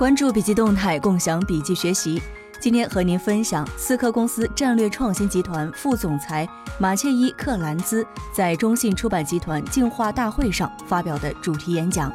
[0.00, 2.22] 关注笔记动态，共享笔记学习。
[2.58, 6.48] 今天和您分享思科公司战略创新集团副总裁
[6.78, 8.02] 马切伊·克兰兹
[8.32, 12.10] 在中信出版集团进化大会上发表的主题演讲。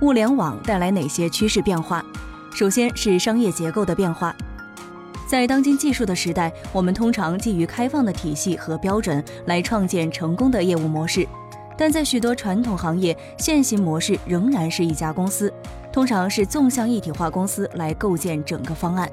[0.00, 2.04] 物联网带来哪些趋势变化？
[2.52, 4.34] 首先是商业结构的变化。
[5.28, 11.24] 在当今技术的时代，我们通常基于开放的体系和标准来创建成功的业务模式。
[11.78, 15.50] 但在许多传统行业，现行模式仍然是一家公司，
[15.92, 19.08] 通常是纵向一体化公司来构建整个方案。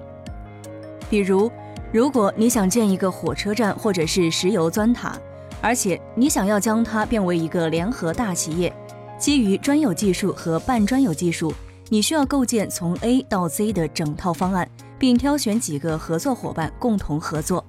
[1.08, 1.52] 比如，
[1.94, 5.16] 如果你想建一个火车站或者是石油钻塔，
[5.62, 8.74] 而且你想要将它变为一个联合大企业，
[9.20, 11.54] 基于专有技术和半专有技术，
[11.90, 17.64] 你需要构建从 A 到 Z 的整套方案，并挑选几个合作伙伴共同合作。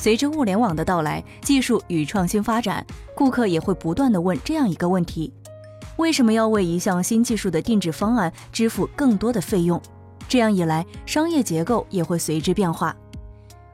[0.00, 2.82] 随着物联网的到来，技术与创新发展，
[3.14, 5.30] 顾客也会不断的问这样一个问题：
[5.96, 9.78] 为什么要为一项新技术的定制方案支付更多的费用？
[10.26, 12.96] 这样一来，商业结构也会随之变化。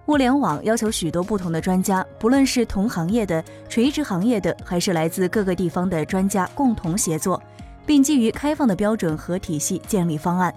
[0.06, 7.40] 物联网要求许多不同的专家，不论是同行业的、垂直行业的，还是来自各个地方的专家共同协作，
[7.86, 10.52] 并基于开放的标准和体系建立方案。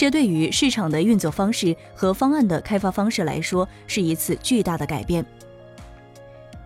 [0.00, 5.22] 这对于市场的运作方式和方案的开发方式来说，是一次巨大的改变。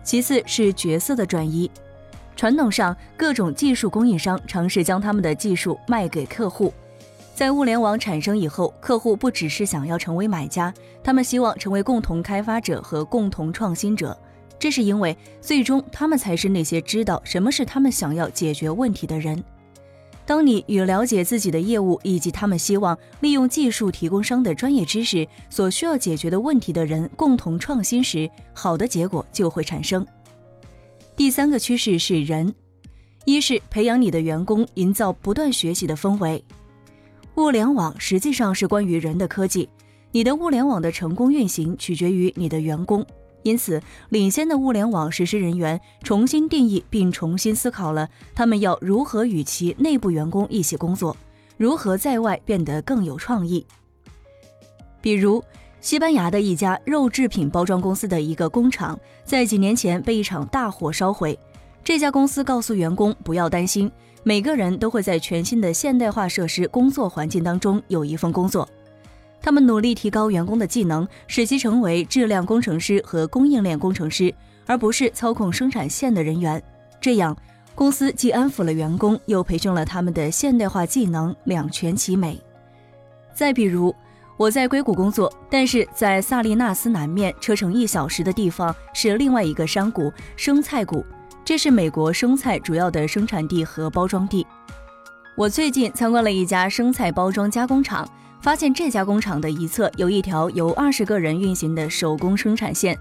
[0.05, 1.69] 其次是角色的转移。
[2.37, 6.73] 传统上，各种技术供应商尝试将他们的技术卖给客户。
[7.33, 14.17] 在物联网产生以后，客户不只是想要成为买家，他们希望成为共同开发者和共同创新者。
[14.57, 19.43] 这是因为，最终他们才是那些知道什么是他们想要解决问题的人。
[20.25, 30.05] 当你与了解自己的业务以及他们希望利用技术提供商的专业知识所需要解决的问题的人共同创新时，好的结果就会产生。
[31.15, 32.53] 第三个趋势是人，
[33.23, 36.43] 一是培养你的员工，营造不断学习的氛围。
[37.35, 39.69] 物联网实际上是关于人的科技，
[40.11, 43.05] 你的物联网的成功运行取决于你的员工。
[43.45, 43.79] 因此，
[44.09, 51.15] 领先的物联网实施人员重新定义并重新思考了他们要如何与其内部员工一起工作，
[51.55, 53.63] 如何在外变得更有创意。
[54.99, 55.43] 比如，
[55.79, 61.37] 西班牙的一家肉制品包装公司的一个工厂，在几年前被一场大火烧毁。
[61.83, 63.91] 这家公司告诉员工不要担心，
[64.23, 68.67] 每个人都会在全新的现代化设施工作环境当中有一份工作。
[69.41, 74.33] 他们努力提高员工的技能，使其成为质量工程师和供应链工程师，
[74.65, 76.61] 而不是操控生产线的人员。
[76.99, 77.37] 这样，
[77.75, 82.41] 公司既安抚了员工，又培训了他们的现代化技能，两全其美。
[83.35, 83.93] 再比如，
[84.37, 91.05] 我在硅谷工作，但是在萨利纳斯南面车程一小时的地方是另外一个山谷——生菜谷，
[91.43, 94.47] 这是美国生菜主要的生产地和包装地。
[95.35, 98.09] 我最近参观了一家生菜包装加工厂。
[98.45, 102.95] 发现这家工厂的一侧有一条由二十个人运行的手工生产线，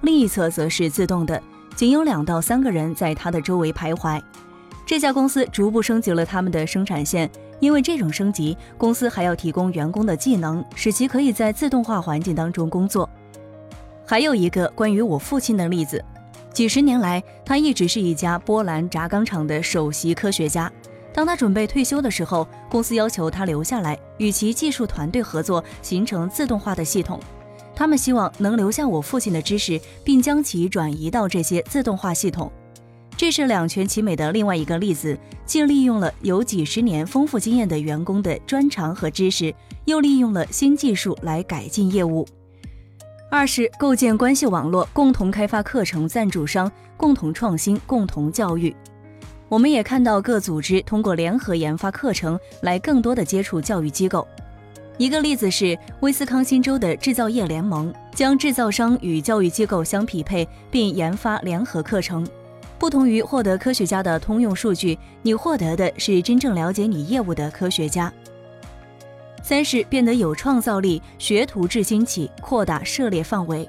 [0.00, 1.40] 另一侧则是自动的，
[1.76, 4.20] 仅有两到三个人在它的周围徘徊。
[4.84, 13.08] 这家公司逐步升级了他们的生产线，因为这种升级，公司还要提供员工的技能，使其可以在自动化环境当中工作。
[14.04, 16.04] 还有一个关于我父亲的例子，
[16.52, 20.68] 几十年来，他一直是一家波兰轧钢厂的首席科学家。
[21.12, 27.18] 当他准备退休的时候，公司要求他留下来与其技术团队合作，形成自动化的系统。
[27.74, 32.50] 他们希望能留下我父亲的知识，并将其转移到这些自动化系统。
[33.16, 39.52] 这是两全其美的另外一个例子，既利用了有几十年丰富经验的员工的专长和知识，
[39.86, 42.26] 又利用了新技术来改进业务。
[43.30, 48.74] 二是构建关系网络，共同开发课程赞助商，共同创新，共同教育。
[49.48, 54.26] 我们也看到各组织通过联合研发课程来更多的接触教育机构。
[54.98, 62.26] 一个例子是威斯康星州的制造业联盟，将制造商与教育机构相匹配，并研发联合课程。
[62.78, 68.12] 不同于获得科学家的通用数据，你获得的是真正了解你业务的科学家。
[69.42, 73.68] 三是变得有创造力，学徒制兴起，扩大涉猎范围。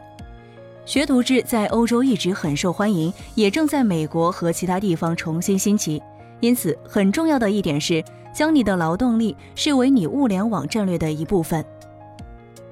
[0.89, 6.01] 学徒制在欧洲一直很受欢迎，也正在美国和其他地方重新兴起。
[6.39, 8.03] 因此，很重要的一点是
[8.33, 11.63] 将你的劳动力视为你物联网战略的一部分。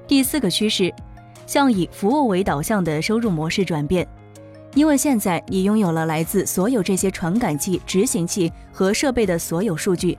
[0.08, 0.92] 第四个趋势，
[1.46, 4.04] 向以服务为导向的收入模式转变。
[4.74, 10.18] 因为现在你拥有了来自所有这些传感器、执行器和设备的所有数据，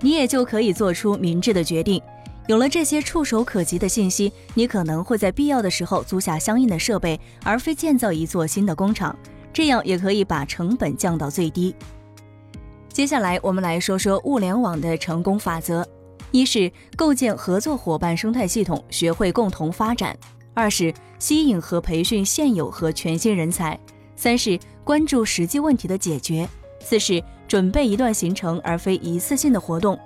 [0.00, 2.02] 你也就可以做出明智的决定。
[2.46, 9.16] 有了这些触手可及的信息，你可能会在必要的时候租下相应的设备，而非建造一座新的工厂。
[9.52, 11.74] 这样也可以把成本降到最低。
[12.88, 15.84] 接下来我们来说说物联网的成功法则：
[16.30, 20.14] 一是构建合作伙伴生态系统，学会共同发展；
[20.54, 23.76] 二是吸引和培训现有和全新人才；
[24.14, 26.46] 三是关注实际问题的解决；
[26.80, 29.96] 四是准备一段行程而非一次性的活动；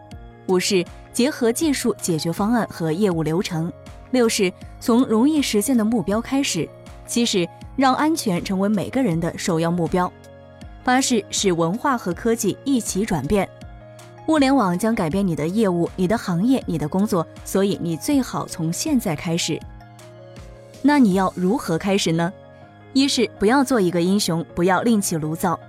[0.47, 3.71] 五是结合技术解决方案和业务流程；
[4.11, 6.69] 六是从容易实现的目标开始；
[7.07, 10.11] 七是让安全成为每个人的首要目标。
[10.83, 13.49] 八是使文化和科技一起转变，
[14.29, 19.61] 物联网将改变你的业务、你的行业、你的工作，所以你最好从现在开始。
[20.81, 22.33] 那你要如何开始呢？
[22.95, 25.61] 一是不要做一个英雄，不要另起炉灶，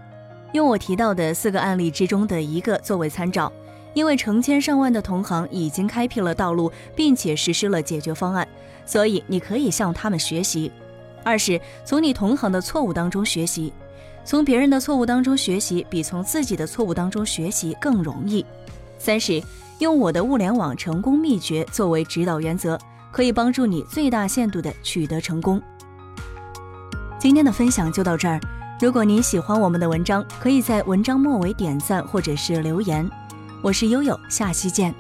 [0.53, 3.51] 用我提到的四个案例之中的一个作为参照，
[3.93, 8.47] 因为成千上万的同行已经开辟了道路，并且实施了解决方案，
[8.85, 10.71] 所以你可以向他们学习。
[11.23, 13.71] 二是从你同行的错误当中学习。
[14.23, 18.45] 从别人的错误当中学习，比从自己的错误当中学习更容易。
[18.99, 19.41] 三是
[19.79, 22.79] 用我的物联网成功秘诀作为指导原则，
[23.11, 25.59] 可以帮助你最大限度的取得成功。
[27.17, 28.39] 今天的分享就到这儿。
[28.79, 33.09] 如果您喜欢我们的文章，可以在文章末尾点赞或者是留言。
[33.63, 34.91] 我是悠悠，下期见。